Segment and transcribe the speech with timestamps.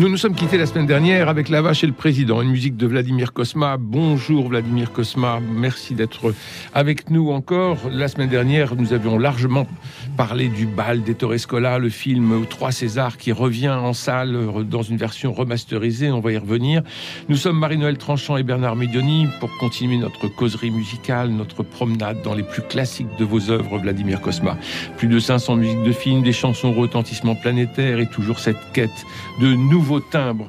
[0.00, 2.78] Nous nous sommes quittés la semaine dernière avec La Vache et le Président, une musique
[2.78, 3.76] de Vladimir Kosma.
[3.78, 6.32] Bonjour Vladimir Kosma, merci d'être
[6.72, 7.76] avec nous encore.
[7.92, 9.66] La semaine dernière, nous avions largement
[10.16, 14.38] parlé du bal des Torrescola, le film Trois Césars qui revient en salle
[14.70, 16.82] dans une version remasterisée, on va y revenir.
[17.28, 22.32] Nous sommes Marie-Noël Tranchant et Bernard Medioni pour continuer notre causerie musicale, notre promenade dans
[22.32, 24.56] les plus classiques de vos œuvres, Vladimir Kosma.
[24.96, 28.88] Plus de 500 musiques de films, des chansons retentissement planétaire et toujours cette quête
[29.42, 30.48] de nouveaux timbres.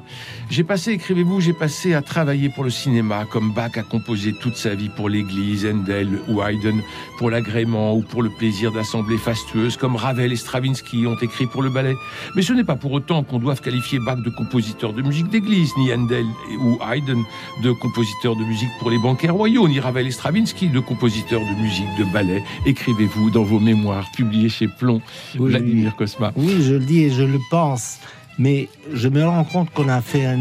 [0.50, 4.56] J'ai passé, écrivez-vous, j'ai passé à travailler pour le cinéma, comme Bach a composé toute
[4.56, 6.80] sa vie pour l'église, Handel ou Haydn
[7.18, 11.62] pour l'agrément ou pour le plaisir d'assembler fastueuse, comme Ravel et Stravinsky ont écrit pour
[11.62, 11.96] le ballet.
[12.36, 15.72] Mais ce n'est pas pour autant qu'on doive qualifier Bach de compositeur de musique d'église,
[15.78, 16.26] ni Handel
[16.60, 17.22] ou Haydn
[17.62, 21.60] de compositeur de musique pour les banquets royaux, ni Ravel et Stravinsky de compositeur de
[21.60, 22.44] musique de ballet.
[22.66, 25.00] Écrivez-vous dans vos mémoires publiées chez Plomb,
[25.34, 26.32] Vladimir Kosma.
[26.36, 27.98] Oui, je le dis et je le pense
[28.38, 30.38] mais je me rends compte qu'on a fait un,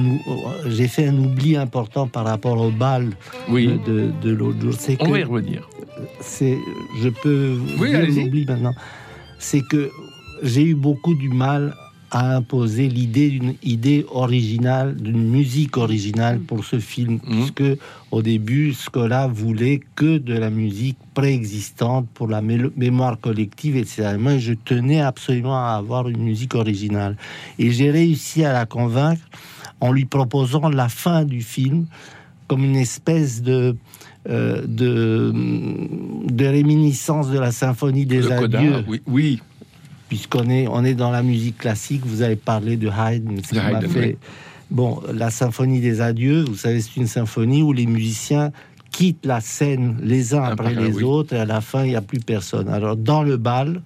[0.68, 3.10] j'ai fait un oubli important par rapport au bal
[3.50, 3.80] oui.
[3.86, 4.74] de, de l'autre jour.
[4.78, 5.68] C'est On va y revenir.
[6.20, 6.58] C'est,
[7.02, 8.74] je peux oui, l'oubli maintenant.
[9.40, 9.90] C'est que
[10.44, 11.76] j'ai eu beaucoup du mal
[12.12, 16.44] a imposé l'idée d'une idée originale, d'une musique originale mm.
[16.44, 17.20] pour ce film, mm.
[17.20, 17.80] puisque
[18.12, 24.16] au début, Scola voulait que de la musique préexistante pour la mémoire collective, etc.
[24.20, 27.16] Moi, je tenais absolument à avoir une musique originale.
[27.58, 29.24] Et j'ai réussi à la convaincre
[29.80, 31.86] en lui proposant la fin du film
[32.48, 33.76] comme une espèce de...
[34.30, 35.34] Euh, de,
[36.32, 38.84] de réminiscence de la symphonie des adieux.
[38.88, 39.42] oui, oui
[40.12, 43.80] puisqu'on est, on est dans la musique classique, vous avez parlé de Haydn, ce m'a
[43.80, 44.18] fait...
[44.70, 48.52] Bon, la symphonie des adieux, vous savez, c'est une symphonie où les musiciens
[48.92, 52.02] quittent la scène les uns après les autres, et à la fin, il n'y a
[52.02, 52.68] plus personne.
[52.68, 53.84] Alors, dans le bal,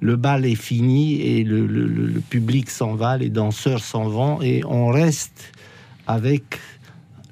[0.00, 4.62] le bal est fini et le, le public s'en va, les danseurs s'en vont, et
[4.66, 5.50] on reste
[6.06, 6.60] avec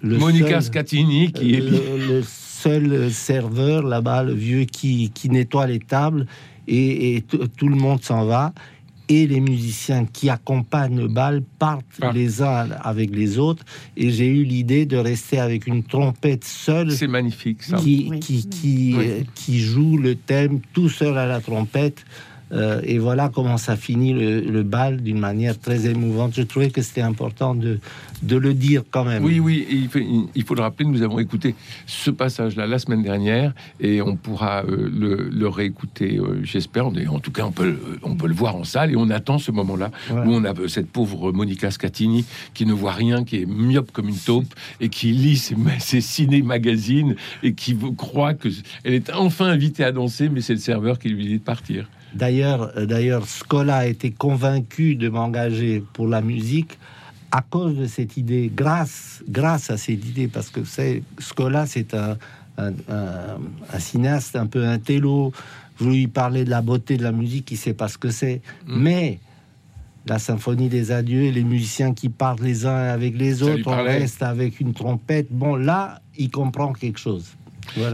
[0.01, 5.81] le Monica Scatini, qui est le, seul serveur là-bas, le vieux qui, qui nettoie les
[5.81, 6.27] tables
[6.71, 7.25] et,
[7.57, 8.53] tout le monde s'en va.
[9.09, 12.13] Et les musiciens qui accompagnent le bal partent ah.
[12.13, 13.65] les uns avec les autres.
[13.97, 16.93] Et j'ai eu l'idée de rester avec une trompette seule.
[16.93, 17.77] C'est magnifique, ça.
[17.77, 18.97] Qui, qui, qui,
[19.35, 22.05] qui joue le thème tout seul à la trompette.
[22.53, 26.35] Euh, et voilà comment ça finit le, bal d'une manière très émouvante.
[26.35, 27.79] Je trouvais que c'était important de,
[28.23, 29.25] de le dire quand même.
[29.25, 29.99] Oui, oui, il faut,
[30.35, 31.55] il faut le rappeler, nous avons écouté
[31.87, 34.91] ce passage-là la semaine dernière et on pourra euh,
[35.31, 36.87] le, réécouter, euh, j'espère.
[36.87, 39.51] En tout cas, on peut, on peut le voir en salle et on attend ce
[39.53, 42.25] moment-là où on a cette pauvre Monica Scatini
[42.55, 46.01] qui ne voit rien, qui est myope comme une taupe et qui lit ses, ses
[46.01, 48.53] ciné-magazines et qui croit qu'elle
[48.85, 51.89] est enfin invitée à danser, mais c'est le serveur qui lui dit de partir.
[52.15, 56.79] D'ailleurs, euh, d'ailleurs, Scola a été convaincu de m'engager pour la musique
[57.33, 61.95] à cause de cette idée, grâce, grâce à cette idée, parce que c'est Scola, c'est
[61.95, 62.17] un,
[62.59, 65.33] un, cinéaste un peu un télo.
[65.81, 68.43] Je lui parlais de la beauté de la musique, il sait pas ce que c'est,
[68.67, 68.83] mm.
[68.83, 69.21] mais
[70.07, 74.23] la symphonie des adieux, les musiciens qui parlent les uns avec les autres, on reste
[74.23, 75.29] avec une trompette.
[75.31, 77.35] Bon, là, il comprend quelque chose.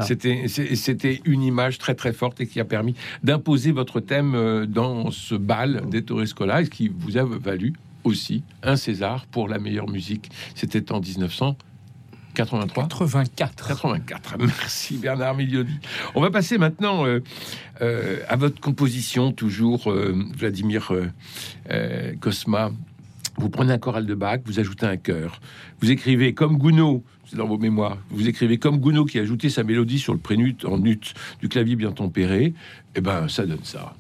[0.02, 5.10] C'était une image très très forte et qui a permis d'imposer votre thème euh, dans
[5.10, 7.74] ce bal des Torrescola, ce qui vous a valu
[8.04, 10.30] aussi un César pour la meilleure musique.
[10.54, 11.56] C'était en 1983
[12.34, 13.06] 84.
[13.34, 14.34] 84.
[14.38, 15.78] Merci Bernard Miliodi.
[16.14, 17.20] On va passer maintenant euh,
[17.80, 19.90] euh, à votre composition, toujours
[20.36, 20.92] Vladimir
[22.20, 22.70] Kosma.
[23.38, 25.40] Vous prenez un choral de Bach, vous ajoutez un chœur.
[25.80, 27.98] Vous écrivez comme Gounod c'est dans vos mémoires.
[28.10, 31.48] Vous écrivez comme Gounod qui a ajouté sa mélodie sur le prénut en nut du
[31.48, 32.44] clavier bien tempéré.
[32.44, 32.54] Et
[32.96, 33.94] eh ben, ça donne ça.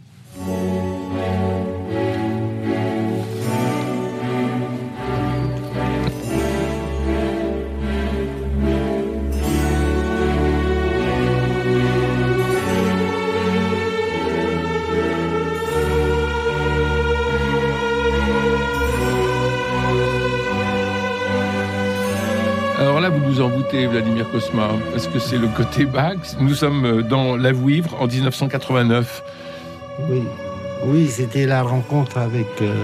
[23.72, 26.16] Vladimir Kosma, parce que c'est le côté Bach?
[26.40, 29.22] Nous sommes euh, dans La Vouivre en 1989.
[30.08, 30.22] Oui,
[30.86, 32.74] oui c'était la rencontre avec euh,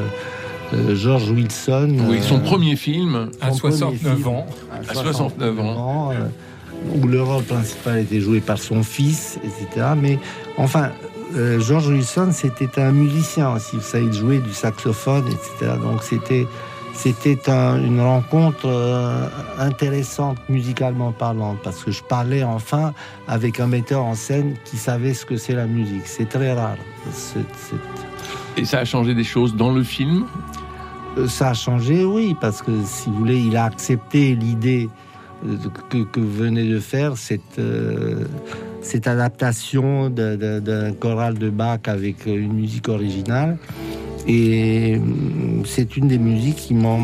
[0.74, 1.96] euh, George Wilson.
[2.08, 3.30] Oui, son premier film.
[3.40, 4.46] À 69 ans.
[4.88, 6.10] À 69 ans.
[6.94, 9.86] où le rôle principal était joué par son fils, etc.
[9.96, 10.18] Mais
[10.56, 10.90] enfin,
[11.60, 13.76] George Wilson, c'était un musicien aussi.
[13.76, 15.72] Vous savez, il jouait du saxophone, etc.
[15.80, 16.46] Donc c'était
[16.94, 19.28] c'était une rencontre euh,
[19.58, 22.92] intéressante musicalement parlant parce que je parlais enfin
[23.26, 26.06] avec un metteur en scène qui savait ce que c'est la musique.
[26.06, 26.76] C'est très rare.
[28.56, 30.26] Et ça a changé des choses dans le film?
[31.18, 34.88] Euh, ça a changé, oui, parce que si vous voulez, il a accepté l'idée
[35.46, 35.56] euh,
[35.90, 38.24] que, que vous venez de faire, cette, euh,
[38.80, 43.58] cette adaptation d'un choral de Bach avec une musique originale.
[44.26, 46.98] Et hum, c'est une des musiques qui m'ont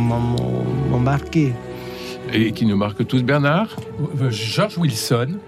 [1.01, 1.53] marqué.
[2.33, 3.77] Et qui nous marque tous, Bernard?
[4.21, 5.39] Euh, George Wilson,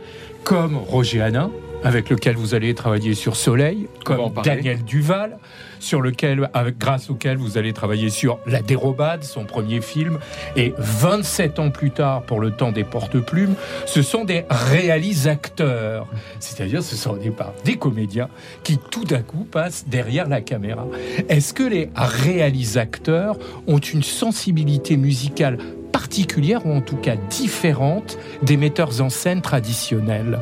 [0.44, 1.50] comme Roger Hanin,
[1.84, 4.32] avec lequel vous allez travailler sur Soleil, comme.
[4.42, 5.38] Daniel Duval,
[5.78, 10.18] sur lequel, avec, grâce auquel vous allez travailler sur La Dérobade, son premier film,
[10.56, 13.54] et 27 ans plus tard, pour le temps des porte-plumes,
[13.86, 16.06] ce sont des réalisateurs.
[16.38, 18.28] C'est-à-dire, ce sont au départ des comédiens
[18.62, 20.86] qui tout d'un coup passent derrière la caméra.
[21.28, 25.58] Est-ce que les réalisateurs ont une sensibilité musicale
[25.92, 30.40] particulière ou en tout cas différente des metteurs en scène traditionnels?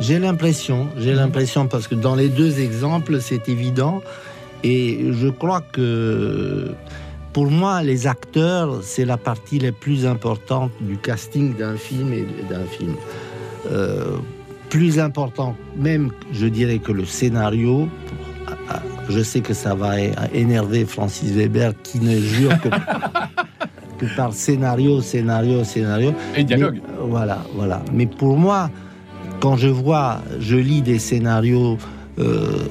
[0.00, 4.02] J'ai l'impression, j'ai l'impression, parce que dans les deux exemples, c'est évident.
[4.64, 6.72] Et je crois que
[7.32, 12.26] pour moi, les acteurs, c'est la partie la plus importante du casting d'un film et
[12.48, 12.94] d'un film.
[13.70, 14.16] Euh,
[14.68, 17.88] plus important même, je dirais, que le scénario.
[19.08, 20.00] Je sais que ça va
[20.32, 22.68] énerver Francis Weber qui ne jure que,
[23.98, 26.14] que par scénario, scénario, scénario.
[26.36, 26.80] Et dialogue.
[26.82, 27.82] Mais, euh, voilà, voilà.
[27.92, 28.70] Mais pour moi,
[29.42, 31.76] quand je vois, je lis des scénarios
[32.20, 32.64] euh,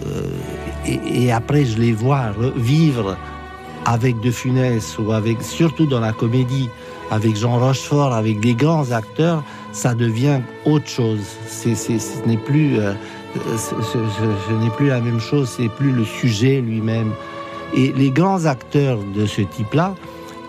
[0.86, 3.18] et, après je les vois vivre
[3.84, 6.70] avec De Funès ou avec, surtout dans la comédie,
[7.10, 11.20] avec Jean Rochefort, avec des grands acteurs, ça devient autre chose.
[11.50, 11.68] Ce
[12.26, 12.94] n'est plus, euh,
[13.58, 15.50] ce n'est plus la même chose.
[15.58, 17.12] C'est plus le sujet lui-même.
[17.76, 19.96] Et les grands acteurs de ce type-là,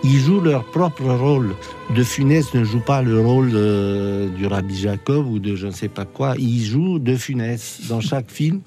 [0.04, 1.54] ils jouent leur propre rôle.
[1.94, 5.72] De Funès ne joue pas le rôle de, du Rabbi Jacob ou de je ne
[5.72, 6.34] sais pas quoi.
[6.38, 8.60] Il joue De Funès dans chaque film.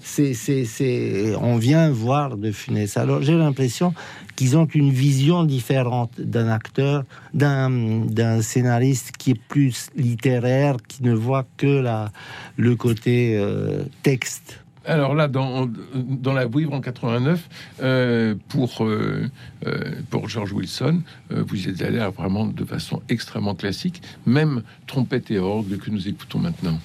[0.00, 2.96] C'est, c'est, c'est, on vient voir De Funès.
[2.96, 3.92] Alors j'ai l'impression
[4.36, 7.04] qu'ils ont une vision différente d'un acteur,
[7.34, 7.70] d'un,
[8.06, 12.12] d'un scénariste qui est plus littéraire, qui ne voit que la,
[12.56, 14.60] le côté euh, texte.
[14.88, 15.68] Alors là, dans,
[16.32, 17.48] La Vouivre en 89,
[17.82, 19.28] euh, pour, euh,
[19.66, 25.38] euh, pour George Wilson, vous êtes allé vraiment de façon extrêmement classique, même trompette et
[25.38, 26.78] orgue que nous écoutons maintenant.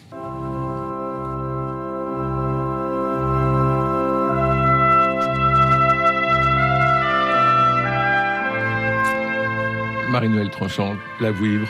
[10.10, 11.70] Marie-Noël Tranchant, La Vouivre.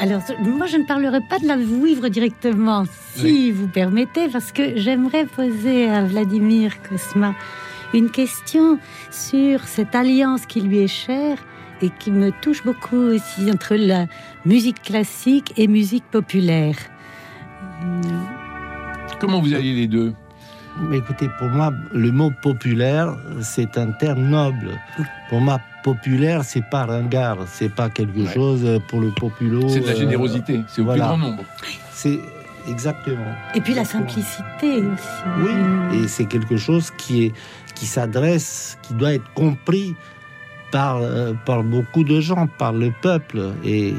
[0.00, 2.84] Alors, moi, je ne parlerai pas de la vouivre directement,
[3.16, 3.50] si oui.
[3.50, 7.34] vous permettez, parce que j'aimerais poser à Vladimir Kosma
[7.94, 8.78] une question
[9.10, 11.38] sur cette alliance qui lui est chère
[11.82, 14.06] et qui me touche beaucoup aussi entre la
[14.44, 16.76] musique classique et musique populaire.
[19.20, 20.12] Comment vous alliez les deux?
[20.92, 24.78] Écoutez, pour moi, le mot populaire, c'est un terme noble.
[25.28, 28.34] Pour moi, populaire, c'est pas ringard, c'est pas quelque ouais.
[28.34, 29.68] chose pour le populo.
[29.68, 31.08] C'est de la générosité, c'est au voilà.
[31.08, 31.44] plus grand nombre.
[31.92, 32.20] C'est
[32.68, 33.34] exactement.
[33.54, 35.24] Et puis la simplicité aussi.
[35.40, 37.32] Oui, et c'est quelque chose qui est
[37.74, 39.94] qui s'adresse, qui doit être compris
[40.72, 43.52] par euh, par beaucoup de gens, par le peuple.
[43.64, 43.94] Et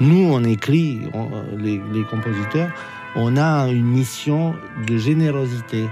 [0.00, 2.70] nous, on écrit, on, les, les compositeurs,
[3.16, 4.54] on a une mission
[4.86, 5.88] de générosité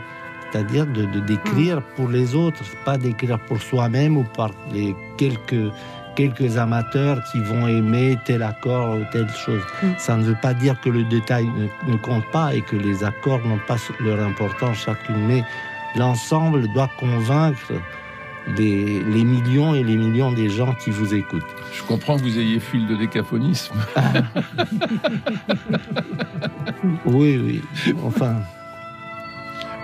[0.54, 5.72] c'est-à-dire de, de, d'écrire pour les autres, pas d'écrire pour soi-même ou par les quelques,
[6.14, 9.62] quelques amateurs qui vont aimer tel accord ou telle chose.
[9.82, 9.88] Mm.
[9.98, 13.02] Ça ne veut pas dire que le détail ne, ne, compte pas et que les
[13.02, 15.42] accords n'ont pas leur importance chacune, mais
[15.96, 17.72] l'ensemble doit convaincre
[18.56, 21.42] les, les, millions et les millions des gens qui vous écoutent.
[21.72, 23.74] Je comprends que vous ayez fui le décaphonisme.
[27.06, 27.62] oui, oui.
[28.04, 28.36] Enfin.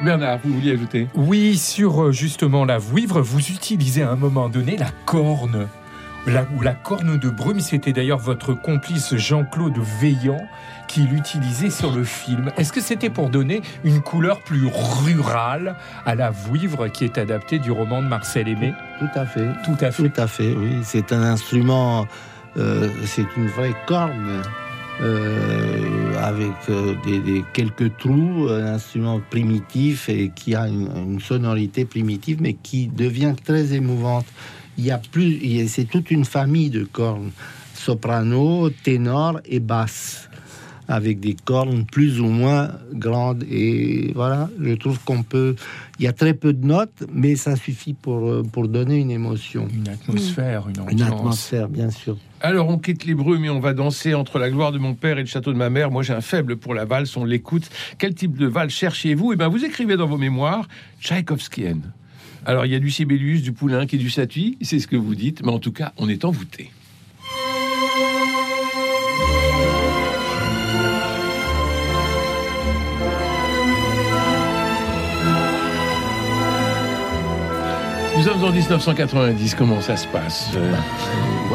[0.03, 1.09] Bernard, vous vouliez ajouter?
[1.15, 5.69] Oui, sur justement la vouivre, vous utilisez à un moment donné la corne.
[6.27, 10.41] La, ou la corne de brume, c'était d'ailleurs votre complice Jean-Claude Veillant
[10.87, 12.51] qui l'utilisait sur le film.
[12.59, 17.59] Est-ce que c'était pour donner une couleur plus rurale à la vouivre qui est adaptée
[17.59, 18.75] du roman de Marcel Aimé?
[18.99, 19.49] Tout à fait.
[19.65, 20.09] Tout à fait.
[20.09, 20.81] Tout à fait, oui.
[20.83, 22.07] C'est un instrument,
[22.59, 24.43] euh, c'est une vraie corne.
[25.03, 31.87] Euh, avec euh, des, quelques trous, un instrument primitif et qui a une, une, sonorité
[31.87, 34.27] primitive, mais qui devient très émouvante.
[34.77, 37.31] Il y a plus, c'est toute une famille de cornes,
[37.75, 40.30] soprano, ténor et basse,
[40.91, 43.45] avec des cornes plus ou moins grandes.
[43.49, 45.55] Et voilà, je trouve qu'on peut.
[45.99, 49.69] Il y a très peu de notes, mais ça suffit pour, pour donner une émotion.
[49.73, 50.93] Une atmosphère, une ambiance.
[50.93, 52.19] Une atmosphère, bien sûr.
[52.41, 55.19] Alors, on quitte les brumes et on va danser entre la gloire de mon père
[55.19, 55.91] et le château de ma mère.
[55.91, 57.71] Moi, j'ai un faible pour la valse, on l'écoute.
[57.99, 59.33] Quel type de valse cherchiez-vous?
[59.33, 60.67] Eh bien, vous écrivez dans vos mémoires
[61.01, 61.93] Tchaïkovskienne.
[62.47, 64.97] Alors, il y a du Sibelius, du Poulain, qui est du Satie, c'est ce que
[64.97, 66.71] vous dites, mais en tout cas, on est envoûté.
[78.21, 80.75] Nous sommes en 1990, comment ça se passe euh,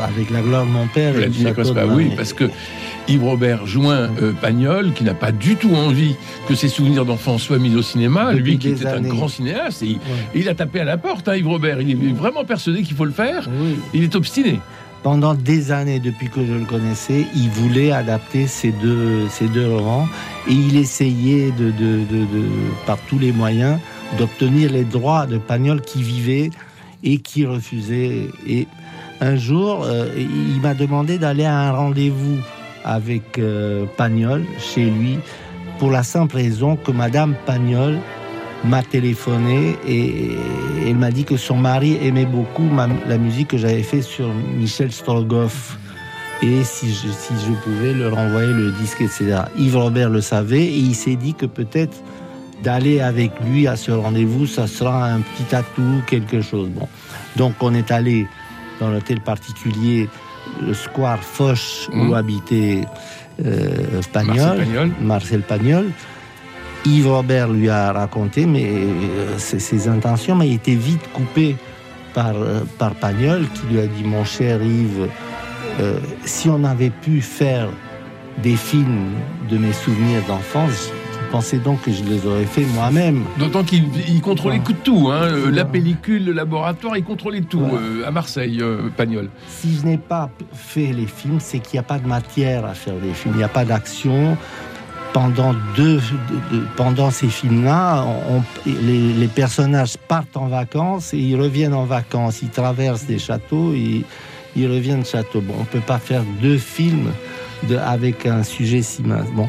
[0.03, 1.13] Avec la gloire de mon père.
[1.13, 2.49] et Vladimir Cosma, ma oui, parce que
[3.07, 6.15] Yves Robert joint euh, Pagnol, qui n'a pas du tout envie
[6.47, 9.09] que ses souvenirs d'enfance soient mis au cinéma, Depuis lui qui était années.
[9.09, 9.99] un grand cinéaste, et il, Ouais.
[10.33, 11.81] et il a tapé à la porte, hein, Yves Robert.
[11.81, 13.47] Il est vraiment persuadé qu'il faut le faire.
[13.61, 13.75] Oui.
[13.93, 14.59] Il est obstiné.
[15.03, 19.67] Pendant des années, depuis que je le connaissais, il voulait adapter ces deux, ces deux
[19.71, 20.07] romans
[20.47, 22.49] et il essayait de, de- de- de-
[22.87, 23.77] par tous les moyens
[24.17, 26.51] d'obtenir les droits de Pagnol qui vivait
[27.03, 28.29] et qui refusait.
[28.47, 28.67] Et
[29.21, 32.37] un jour, euh, il m'a demandé d'aller à un rendez-vous
[32.83, 35.17] avec euh, Pagnol chez lui
[35.79, 37.97] pour la simple raison que Madame Pagnol
[38.63, 40.31] m'a téléphoné et
[40.85, 42.67] elle m'a dit que son mari aimait beaucoup
[43.07, 45.77] la musique que j'avais fait sur Michel Strogoff.
[46.41, 49.43] Et si je, si je pouvais leur envoyer le disque, etc.
[49.57, 51.97] Yves Robert le savait et il s'est dit que peut-être
[52.63, 56.69] d'aller avec lui à ce rendez-vous, ça sera un petit atout, quelque chose.
[56.69, 56.87] Bon.
[57.35, 58.27] Donc on est allé
[58.79, 60.09] dans l'hôtel particulier,
[60.61, 62.85] le Square Foch, où habitait
[63.45, 64.35] euh, Pagnol.
[64.35, 64.91] Marcel Pagnol.
[65.01, 65.85] Marcel Pagnol.
[66.85, 71.55] Yves Robert lui a raconté mais, euh, ses, ses intentions, mais il était vite coupé
[72.13, 75.09] par, euh, par Pagnol, qui lui a dit Mon cher Yves,
[76.23, 77.67] si on avait pu faire
[78.41, 79.11] des films
[79.49, 80.91] de mes souvenirs d'enfance,
[81.25, 83.23] je pensais donc que je les aurais fait moi-même.
[83.37, 84.75] D'autant qu'il il contrôlait Ouais.
[84.83, 87.71] tout, hein, euh, la pellicule, le laboratoire, il contrôlait tout Ouais.
[87.73, 89.29] euh, à Marseille, euh, Pagnol.
[89.47, 92.73] Si je n'ai pas fait les films, c'est qu'il n'y a pas de matière à
[92.73, 94.37] faire des films, il n'y a pas d'action.
[95.13, 98.05] Pendant, deux, de- de- pendant ces films-là,
[98.65, 102.41] les, les personnages partent en vacances et ils reviennent en vacances.
[102.41, 104.03] Ils traversent des châteaux et
[104.57, 105.39] ils reviennent de château.
[105.39, 107.11] Bon, on ne peut pas faire deux films
[107.69, 109.29] de, avec un sujet si mince.
[109.33, 109.47] Bon,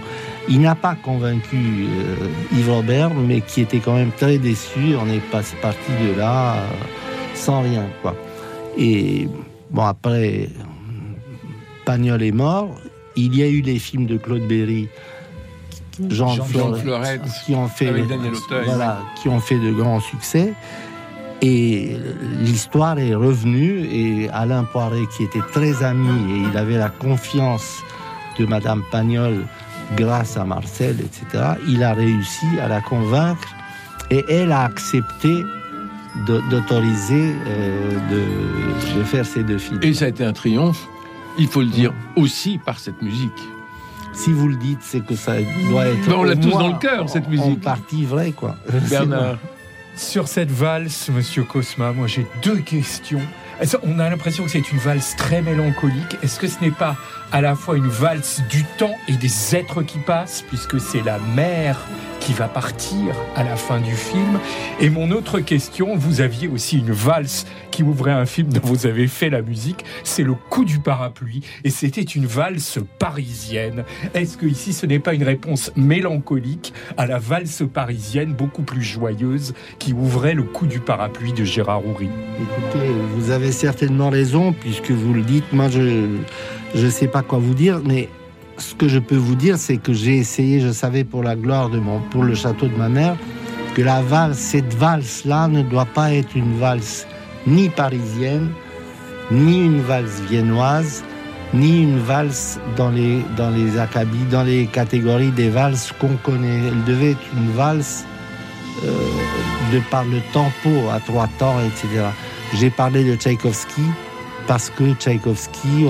[0.48, 1.56] il n'a pas convaincu
[1.88, 4.94] euh, Yves Robert, mais qui était quand même très déçu.
[5.00, 6.58] On est pas- parti de là euh,
[7.34, 8.14] sans rien, quoi.
[8.78, 9.28] Et
[9.70, 10.48] bon, après,
[11.84, 12.74] Pagnol est mort.
[13.16, 14.88] Il y a eu les films de Claude Berry,
[16.10, 16.72] Jean, Jean
[17.44, 18.64] qui ont fait, avec Daniel Auteuil.
[18.66, 20.52] voilà, qui ont fait de grands succès.
[21.42, 21.96] Et
[22.40, 27.82] l'histoire est revenue et Alain Poiré, qui était très ami et il avait la confiance
[28.38, 29.44] de Madame Pagnol
[29.94, 33.48] grâce à Marcel, etc., il a réussi à la convaincre
[34.10, 35.44] et elle a accepté
[36.50, 39.80] d'autoriser euh, de, de faire ces deux films.
[39.82, 40.86] Et ça a été un triomphe,
[41.38, 43.32] il faut le dire, aussi par cette musique.
[44.14, 45.34] Si vous le dites, c'est que ça
[45.68, 46.08] doit être.
[46.08, 47.44] Ben, on l'a tous moins dans le cœur, cette musique.
[47.44, 48.56] En partie vrai, quoi.
[48.88, 49.36] Bernard,
[49.94, 53.20] Sur cette valse, monsieur Cosma, moi j'ai deux questions.
[53.82, 56.16] On a l'impression que c'est une valse très mélancolique?
[56.22, 56.96] Est-ce que ce n'est pas
[57.32, 61.18] à la fois une valse du temps et des êtres qui passent, puisque c'est la
[61.18, 61.78] mère
[62.26, 64.40] qui va partir à la fin du film
[64.80, 68.86] Et mon autre question, vous aviez aussi une valse qui ouvrait un film dont vous
[68.86, 73.84] avez fait la musique, c'est le coup du parapluie, et c'était une valse parisienne.
[74.12, 78.82] Est-ce que ici ce n'est pas une réponse mélancolique à la valse parisienne beaucoup plus
[78.82, 82.08] joyeuse qui ouvrait le coup du parapluie de Gérard Houry?
[82.42, 85.52] Écoutez, vous avez certainement raison, puisque vous le dites.
[85.52, 86.16] Moi, je
[86.74, 88.08] ne sais pas quoi vous dire, mais
[88.58, 91.68] ce que je peux vous dire, c'est que j'ai essayé, je savais pour la gloire
[91.70, 93.16] de mon, pour le château de ma mère,
[93.74, 97.06] que la valse, cette valse-là ne doit pas être une valse
[97.46, 98.50] ni parisienne,
[99.30, 101.04] ni une valse viennoise,
[101.54, 106.68] ni une valse dans les, dans les acabis, dans les catégories des valses qu'on connaît.
[106.68, 108.04] Elle devait être une valse
[108.84, 108.90] euh,
[109.72, 112.04] de par le tempo à trois temps, etc.
[112.54, 113.82] J'ai parlé de Tchaïkovski
[114.46, 115.86] parce que Tchaïkovski,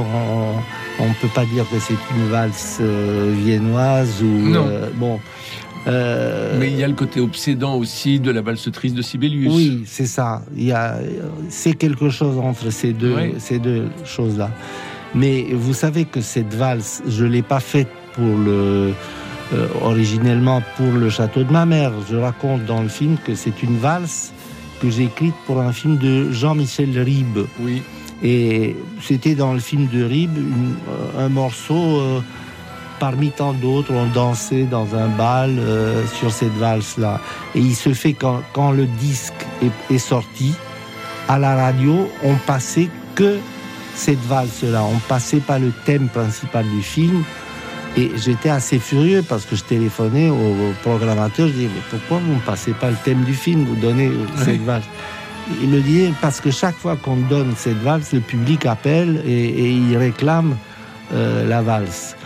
[0.99, 4.67] on ne peut pas dire que c'est une valse euh, viennoise ou Non.
[4.69, 5.21] euh, bon.
[5.87, 9.53] euh, mais il y a le côté obsédant aussi de la valse triste de Sibelius.
[9.55, 10.43] oui, c'est ça.
[10.57, 10.99] Il y a,
[11.49, 13.35] c'est quelque chose entre ces deux, Oui.
[13.39, 14.51] ces deux choses-là.
[15.15, 18.93] Mais vous savez que cette valse, je l'ai pas faite pour le,
[19.83, 21.93] originellement pour le château de ma mère.
[22.11, 24.33] Je raconte dans le film que c'est une valse
[24.83, 27.47] que j'ai écrite pour un film de Jean-Michel Ribes.
[27.61, 27.83] Oui.
[28.23, 32.21] Et c'était dans le film de une- euh, un morceau euh,
[32.99, 33.93] parmi tant d'autres.
[33.93, 37.21] On dansait dans un bal euh, sur cette valse-là.
[37.55, 40.55] Et il se fait quand, quand le disque est, est sorti,
[41.29, 43.37] à la radio, on passait que
[43.95, 44.85] cette valse-là.
[44.85, 47.23] On passait pas le thème principal du film.
[47.99, 51.49] Et j'étais assez furieux parce que je téléphonais au, au programmateur.
[51.49, 53.65] Je disais, mais pourquoi vous ne passez pas le thème du film?
[53.65, 54.11] Vous donnez
[54.45, 54.85] cette valse.
[55.63, 59.71] Il me dit parce que chaque fois qu'on donne cette valse, le public appelle et,
[59.71, 60.57] il réclame
[61.13, 62.17] euh, la valse.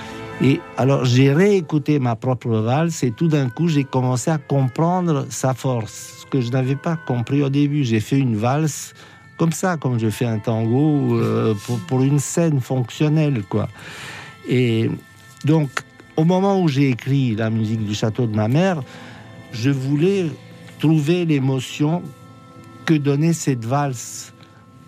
[0.43, 5.27] Et alors j'ai réécouté ma propre valse et tout d'un coup j'ai commencé à comprendre
[5.29, 7.85] sa force, ce que je n'avais pas compris au début.
[7.85, 8.95] J'ai fait une valse
[9.37, 13.69] comme ça, comme je fais un tango euh, pour, pour, une scène fonctionnelle, quoi.
[14.49, 14.91] Et
[15.45, 15.71] donc
[16.17, 18.83] au moment où j'ai écrit la musique du château de ma mère,
[19.53, 20.27] je voulais
[20.79, 22.03] trouver l'émotion
[22.91, 24.33] que donnait cette valse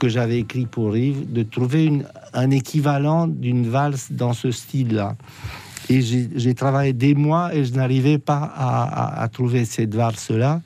[0.00, 2.02] que j'avais écrit pour Rive, de trouver
[2.34, 5.14] un équivalent d'une valse dans ce style-là.
[5.88, 10.62] Et j'ai travaillé des mois et je n'arrivais pas à, trouver cette valse-là.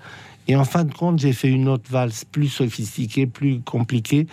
[0.48, 4.26] Et en fin de compte, j'ai fait une autre valse plus sophistiquée, plus compliquée,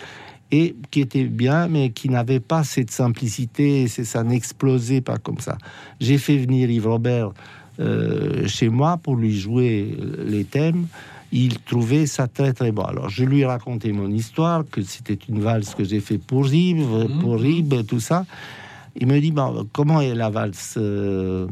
[0.50, 5.58] et qui était bien, mais qui n'avait pas cette simplicité, ça n'explosait pas comme ça.
[6.00, 7.34] J'ai fait venir Yves Robert
[7.80, 9.94] euh, chez moi pour lui jouer
[10.26, 10.86] les thèmes
[11.32, 12.82] il trouvait ça très très bon.
[12.82, 16.44] Alors je lui ai raconté mon histoire, que c'était une valse que j'ai fait pour
[16.44, 17.20] Rib, mhm.
[17.20, 18.24] pour Rib, tout ça.
[18.96, 21.46] Il me dit bon, comment est la valse euh,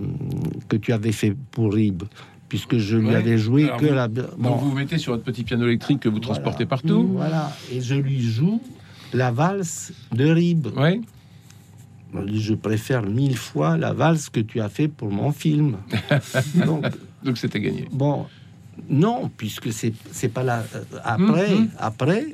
[0.69, 2.05] que tu avais fait pour Rib?
[2.49, 4.09] Puisque je lui avais joué que vous, la.
[4.09, 4.57] Bon.
[4.57, 7.09] vous vous mettez sur votre petit piano électrique que vous transportez partout.
[7.15, 8.61] Voilà, et je lui joue
[9.15, 10.69] la valse de Rib.
[10.77, 11.01] Oui.
[12.27, 15.79] Je préfère mille fois la valse que tu as fait pour mon film.
[17.25, 17.89] Donc c'était gagné.
[17.91, 18.27] Bon,
[18.89, 20.65] non, puisque c'est c'est pas là.
[20.75, 21.69] Euh, après, mhm.
[21.79, 22.27] après,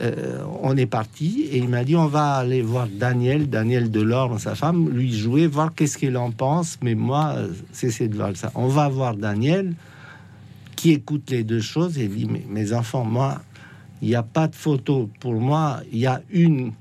[0.00, 4.38] euh, on est parti et il m'a dit on va aller voir Daniel, Daniel Delorme,
[4.38, 6.78] sa femme, lui jouer, voir qu'est-ce qu'il en pense.
[6.82, 7.36] Mais moi,
[7.72, 8.46] c'est cette valse.
[8.54, 9.74] On va voir Daniel
[10.76, 13.42] qui écoute les deux choses et dit mais mes enfants, moi,
[14.00, 15.10] il n'y a pas de photo.
[15.20, 16.72] Pour moi, il y a une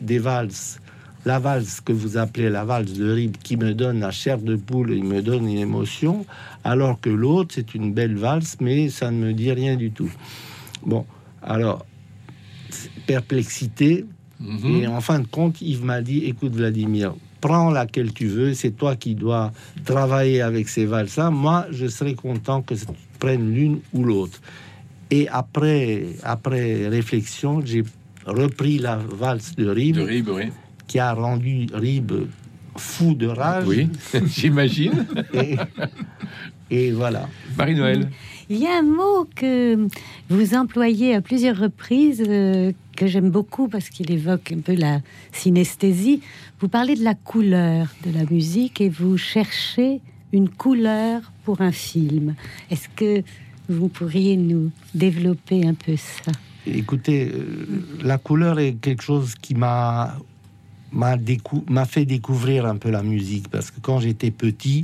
[0.00, 0.80] des valses
[1.24, 4.56] la valse que vous appelez la valse de Rib qui me donne la chair de
[4.56, 6.24] poule, il me donne une émotion,
[6.64, 10.10] alors que l'autre c'est une belle valse, mais ça ne me dit rien du tout.
[10.84, 11.04] Bon,
[11.42, 11.84] alors
[13.06, 14.06] perplexité.
[14.38, 14.82] Mhm.
[14.82, 18.70] Et en fin de compte, Yves m'a dit écoute, Vladimir, prends laquelle tu veux, c'est
[18.70, 19.52] toi qui dois
[19.84, 21.30] travailler avec ces valses-là.
[21.30, 22.86] Moi, je serais content que tu
[23.18, 24.40] prennes l'une ou l'autre.
[25.10, 27.82] Et après, après réflexion, j'ai
[28.24, 29.96] repris la valse de Rib.
[29.96, 30.44] De Rib, oui
[30.90, 32.10] qui a rendu Rib
[32.76, 33.64] fou de rage.
[33.64, 33.88] Oui,
[34.26, 35.06] j'imagine.
[36.68, 37.28] et, voilà.
[37.56, 38.08] Marie-Noël.
[38.48, 39.86] Il y a un mot que
[40.28, 44.98] vous employez à plusieurs reprises euh, que j'aime beaucoup parce qu'il évoque un peu la
[45.30, 46.22] synesthésie.
[46.58, 50.00] Vous parlez de la couleur de la musique et vous cherchez
[50.32, 52.34] une couleur pour un film.
[52.68, 53.22] Est-ce que
[53.68, 56.32] vous pourriez nous développer un peu ça?
[56.66, 57.56] Écoutez, euh,
[58.02, 60.16] la couleur est quelque chose qui m'a
[60.92, 64.82] m'a fait découvrir un peu la musique parce que quand j'étais petit,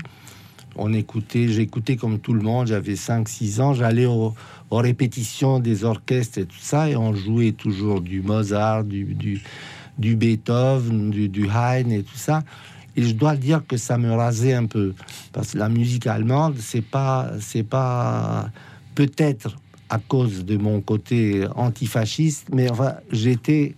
[0.77, 4.35] on écoutait, j'écoutais comme tout le monde, j'avais 5-6 ans, j'allais aux,
[4.71, 9.41] répétitions des orchestres et tout ça, et on jouait toujours du Mozart, du, du,
[9.99, 12.43] du Beethoven, du, du Haydn et tout ça.
[12.97, 14.95] Et je dois dire que ça me rasait un peu
[15.33, 18.51] parce que la musique allemande, c'est pas, c'est pas
[18.95, 19.57] peut-être
[19.89, 23.75] à cause de mon côté antifasciste, mais enfin, j'étais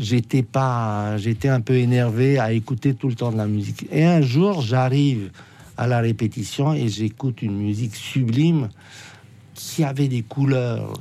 [0.00, 3.86] j'étais pas, j'étais un peu énervé à écouter tout le temps de la musique.
[3.92, 5.30] Et un jour, j'arrive
[5.76, 8.68] à la répétition et j'écoute une musique sublime
[9.54, 10.94] qui avait des couleurs,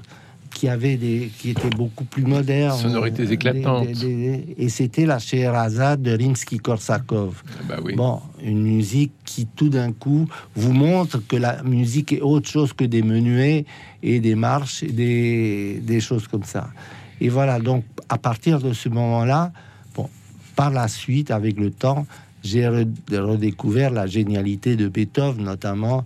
[0.54, 3.88] qui avait des, qui était beaucoup plus moderne, sonorités éclatantes.
[3.88, 7.32] et c'était la Scheherazade de Rimsky-Korsakov.
[7.46, 7.96] Ah bah oui.
[7.96, 12.74] Bon, une musique qui tout d'un coup vous montre que la musique est autre chose
[12.74, 13.66] que des menuets
[14.04, 16.70] et des marches et des, des choses comme ça.
[17.22, 19.52] Et voilà, donc à partir de ce moment-là,
[19.96, 20.10] bon,
[20.56, 22.06] par la suite, avec le temps,
[22.44, 26.06] j'ai redécouvert la génialité de Beethoven notamment,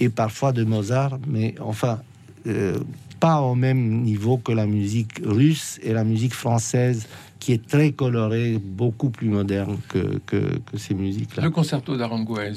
[0.00, 2.00] et parfois de Mozart, mais enfin,
[2.46, 2.78] euh,
[3.20, 7.08] pas au même niveau que la musique russe et la musique française,
[7.40, 11.42] qui est très colorée, beaucoup plus moderne que, que, ces musiques-là.
[11.42, 12.52] Le concerto d'Aranguez.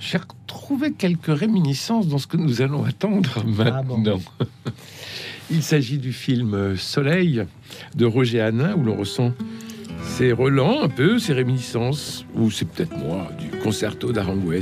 [0.00, 4.20] J'ai retrouvé quelques réminiscences dans ce que nous allons attendre ah maintenant.
[5.50, 7.44] Il s'agit du film Soleil
[7.94, 9.32] de Roger Hanin, où l'on ressent
[10.02, 14.60] ses relents un peu, ses réminiscences, ou c'est peut-être moi, du concerto d'Aranguez.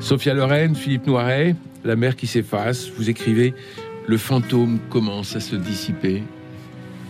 [0.00, 3.54] Sophia Loren, Philippe Noiret, La mer qui s'efface, vous écrivez
[4.06, 6.22] Le fantôme commence à se dissiper.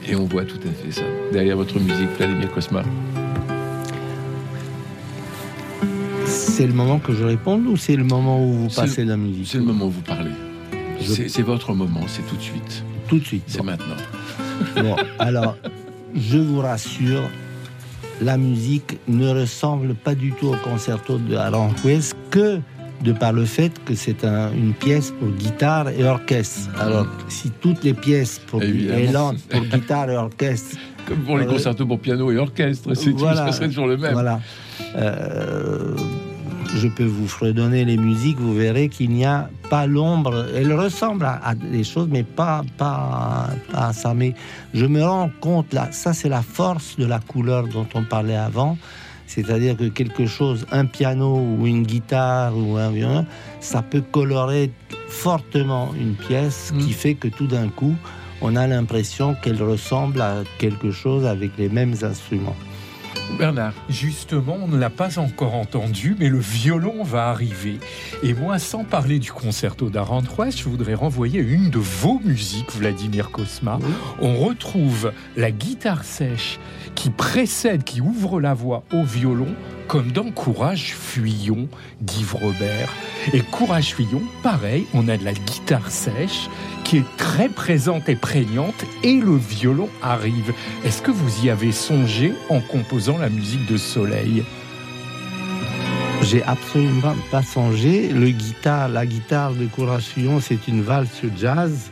[0.09, 2.83] Et on voit tout à fait ça derrière votre musique, Vladimir Cosma.
[6.25, 9.47] C'est le moment que je réponde ou c'est le moment où vous passez la musique?
[9.47, 10.31] C'est le moment où vous parlez.
[11.07, 12.85] C'est votre moment, c'est tout de suite.
[13.09, 13.45] Tout de suite.
[13.47, 13.97] C'est maintenant.
[14.75, 15.55] Bon, alors,
[16.15, 17.29] je vous rassure,
[18.23, 22.59] la musique ne ressemble pas du tout au concerto de Aranjuez que
[23.03, 26.71] de par le fait que c'est une pièce pour guitare et orchestre.
[26.81, 31.87] Alors, si toutes les pièces pour, pour guitare et orchestre comme pour les euh, concertos
[31.87, 34.13] pour piano et orchestre, c'est voilà, serait toujours le même.
[34.13, 34.41] Voilà.
[34.97, 35.95] Euh,
[36.77, 40.47] je peux vous redonner les musiques, vous verrez qu'il n'y a pas l'ombre.
[40.55, 44.15] Elle ressemble à, des choses, mais pas, pas, pas, à ça.
[44.15, 44.35] Mais
[44.75, 48.37] je me rends compte, là, ça c'est la force de la couleur dont on parlait
[48.37, 48.77] avant.
[49.27, 53.27] C'est-à-dire que quelque chose, un piano ou une guitare ou un violon,
[53.61, 54.71] ça peut colorer
[55.09, 56.95] fortement une pièce qui mm.
[56.95, 57.95] fait que tout d'un coup,
[58.41, 62.57] on a l'impression qu'elle ressemble à quelque chose avec les mêmes instruments.
[63.39, 63.75] Bernard.
[63.89, 67.79] Justement, on ne l'a pas encore entendu, mais le violon va arriver.
[68.23, 73.31] Et moi, sans parler du concerto d'Aranjuez, je voudrais renvoyer une de vos musiques, Vladimir
[73.31, 73.79] Kosma.
[74.21, 76.59] On retrouve la guitare sèche
[76.95, 79.55] qui précède, qui ouvre la voie au violon,
[79.89, 81.69] comme dans Courage Fuyons
[82.01, 82.93] d'Yves Robert.
[83.33, 86.49] Et Courage Fuyons, pareil, on a de la guitare sèche
[86.85, 90.53] qui est très présente et prégnante et le violon arrive.
[90.85, 94.45] Est-ce que vous y avez songé en composant la musique de Soleil?
[96.23, 98.09] J'ai absolument pas songé.
[98.09, 101.91] Le guitare, la guitare de Courage Fillon, c'est une valse jazz,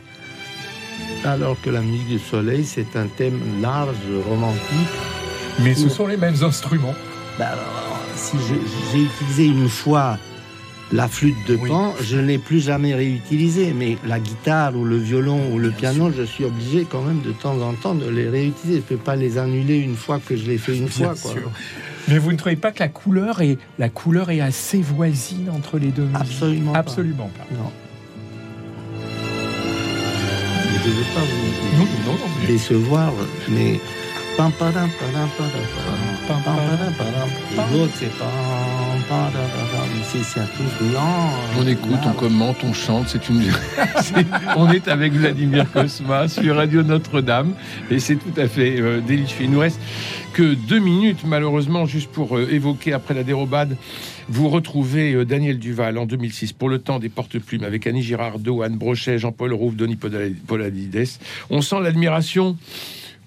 [1.23, 3.95] alors que la musique du soleil, c'est un thème large,
[4.27, 4.59] romantique.
[5.61, 6.95] Mais ce sont les mêmes instruments.
[7.37, 7.49] Ben
[8.15, 8.37] si
[8.91, 10.17] j'ai utilisé une fois
[10.91, 14.97] la flûte de Pan, je ne l'ai plus jamais réutilisée, mais la guitare ou le
[14.97, 18.29] violon ou le piano, je suis obligé quand même de temps en temps de les
[18.29, 18.83] réutiliser.
[18.87, 21.13] Je ne peux pas les annuler une fois que je l'ai fait une fois.
[22.07, 25.79] Mais vous ne trouvez pas que la couleur est, la couleur est assez voisine entre
[25.79, 26.79] les deux Absolument pas.
[26.79, 27.45] Absolument pas.
[27.51, 27.71] Non.
[30.83, 33.11] Je ne veux pas vous décevoir,
[33.49, 33.79] mais
[41.57, 43.07] on écoute, on commente, on chante.
[43.07, 43.43] C'est une.
[44.57, 47.53] on est avec Vladimir Kosma sur Radio Notre-Dame
[47.89, 49.45] et c'est tout à fait euh, délicieux.
[49.45, 49.79] Il nous reste
[50.33, 53.77] que deux minutes, malheureusement, juste pour euh, évoquer après la dérobade.
[54.27, 58.63] Vous retrouvez euh, Daniel Duval en 2006 pour le temps des porte-plumes avec Annie Girardot,
[58.63, 59.97] Anne Brochet, Jean-Paul Rouve, Denis
[60.47, 61.07] Poladides.
[61.49, 62.57] On sent l'admiration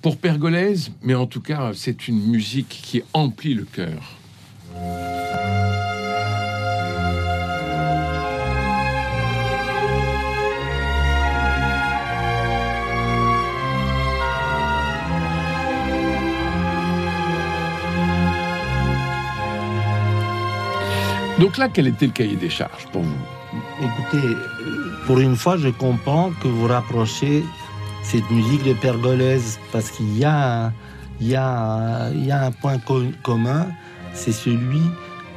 [0.02, 4.14] pour Pergolèse, mais en tout cas, c'est une musique qui emplit le cœur.
[21.38, 23.16] Donc là, quel était le cahier des charges pour vous?
[23.80, 24.37] Écoutez,
[25.06, 27.44] pour une fois, je comprends que vous rapprochez
[28.02, 30.72] cette musique de pergolèse parce qu'il y a,
[31.20, 32.78] il y, a, il y a un point
[33.22, 33.66] commun,
[34.14, 34.82] c'est celui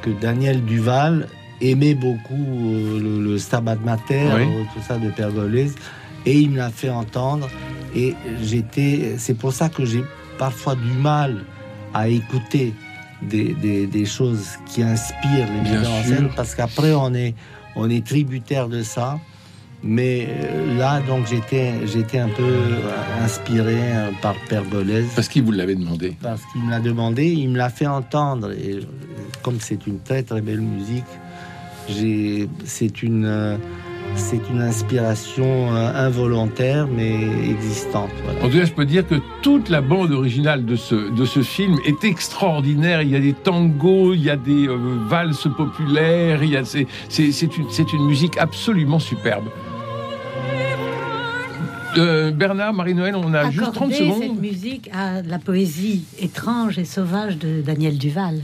[0.02, 1.28] que Daniel Duval
[1.62, 5.76] aimait beaucoup euh, le, Stabat Mater, euh, tout ça de pergolèse,
[6.26, 7.50] et il me l'a fait entendre.
[7.96, 10.04] Et j'étais, c'est pour ça que j'ai
[10.38, 11.46] parfois du mal
[11.94, 12.74] à écouter
[13.22, 13.54] des,
[13.86, 17.36] des, choses qui inspirent les metteurs en scène, parce qu'après on est,
[17.76, 19.20] on est tributaire de ça.
[19.84, 25.06] Mais euh, là, donc, j'étais, j'étais un peu euh, inspiré euh, par Père Bolez.
[25.16, 26.16] Parce qu'il vous l'avait demandé.
[26.22, 28.52] Parce qu'il me l'a demandé, il me l'a fait entendre.
[28.52, 28.80] Et
[29.42, 31.04] comme c'est une très très belle musique,
[31.90, 33.58] j'ai, c'est une,
[34.14, 37.16] c'est une inspiration involontaire mais
[37.50, 38.12] existante.
[38.44, 41.42] En tout cas, je peux dire que toute la bande originale de ce, de ce
[41.42, 43.02] film est extraordinaire.
[43.02, 44.68] Il y a des tangos, il y a des
[45.08, 49.46] valses populaires, il y a, c'est, c'est, c'est, une, c'est une musique absolument superbe.
[51.98, 54.22] Euh, Bernard, Marie-Noël, on a juste 30 secondes.
[54.22, 58.42] cette musique à la poésie étrange et sauvage de Daniel Duval.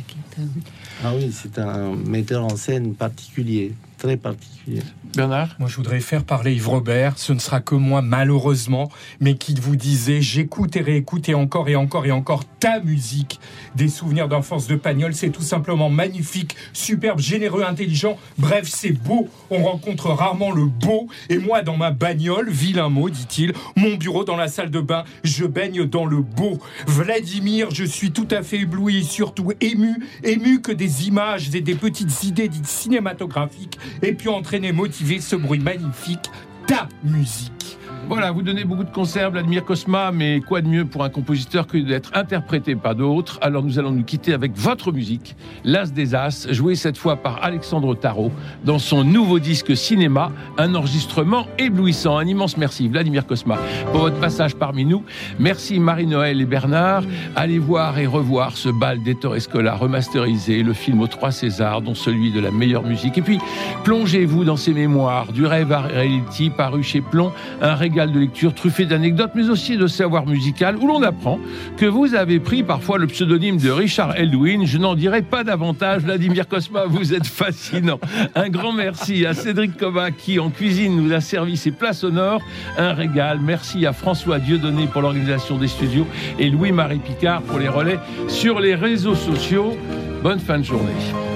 [1.04, 4.82] Ah oui, c'est un metteur en scène particulier, très particulier.
[5.16, 7.18] Bernard Moi, je voudrais faire parler Yves Robert.
[7.18, 11.70] Ce ne sera que moi, malheureusement, mais qui vous disait J'écoute et réécoute et encore
[11.70, 13.40] et encore et encore ta musique.
[13.76, 15.14] Des souvenirs d'enfance de Pagnol.
[15.14, 18.18] C'est tout simplement magnifique, superbe, généreux, intelligent.
[18.38, 19.28] Bref, c'est beau.
[19.50, 21.08] On rencontre rarement le beau.
[21.30, 25.04] Et moi, dans ma bagnole, vilain mot, dit-il, mon bureau dans la salle de bain,
[25.24, 26.60] je baigne dans le beau.
[26.86, 31.62] Vladimir, je suis tout à fait ébloui et surtout ému, ému que des images et
[31.62, 36.30] des petites idées dites cinématographiques aient pu entraîner, motiver ce bruit magnifique,
[36.67, 37.77] ta musique.
[38.10, 41.67] Voilà, vous donnez beaucoup de concerts, Vladimir Kosma, mais quoi de mieux pour un compositeur
[41.67, 43.38] que d'être interprété par d'autres?
[43.41, 47.43] Alors nous allons nous quitter avec votre musique, L'As des As, jouée cette fois par
[47.43, 48.32] Alexandre Tarot
[48.63, 52.17] dans son nouveau disque cinéma, un enregistrement éblouissant.
[52.17, 53.58] Un immense merci, Vladimir Kosma,
[53.91, 55.04] pour votre passage parmi nous.
[55.38, 57.04] Merci Marie-Noël et Bernard.
[57.36, 61.96] Allez voir et revoir ce bal d'Ettore Escola remasterisé, le film aux trois Césars, dont
[61.96, 63.17] celui de la meilleure musique.
[63.17, 63.39] Et puis,
[63.84, 68.54] plongez-vous dans ces mémoires du rêve à reality paru chez Plomb, un régal de lecture
[68.54, 71.40] truffé d'anecdotes, mais aussi de savoir musical, où l'on apprend
[71.78, 74.66] que vous avez pris parfois le pseudonyme de Richard Eldwin.
[74.66, 76.04] Je n'en dirai pas davantage.
[76.04, 78.00] Vladimir Kosma, vous êtes fascinant.
[78.36, 82.42] Un grand merci à Cédric Kovac qui, en cuisine, nous a servi ses places sonores.
[82.78, 83.40] Un régal.
[83.42, 86.08] Merci à François Dieudonné pour l'organisation des studios
[86.38, 89.78] et Louis-Marie Picard pour les relais sur les réseaux sociaux.
[90.22, 91.27] Bonne fin de journée.